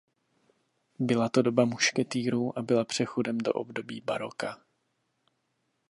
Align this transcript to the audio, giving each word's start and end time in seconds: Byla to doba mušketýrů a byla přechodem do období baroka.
Byla 0.99 1.29
to 1.29 1.41
doba 1.41 1.65
mušketýrů 1.65 2.57
a 2.59 2.61
byla 2.61 2.85
přechodem 2.85 3.37
do 3.37 3.53
období 3.53 4.01
baroka. 4.01 4.57